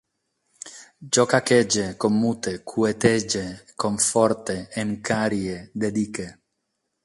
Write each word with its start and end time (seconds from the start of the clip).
Jo 1.17 1.25
caquege, 1.33 1.83
commute, 2.05 2.55
cuetege, 2.73 3.45
conforte, 3.85 4.59
em 4.85 4.97
carie, 5.13 5.61
dedique 5.85 6.31